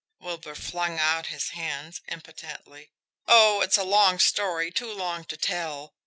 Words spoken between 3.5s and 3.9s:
it's a